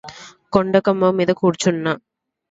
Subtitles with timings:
[0.53, 1.87] కొండకొమ్ము మీద కూరుచున్న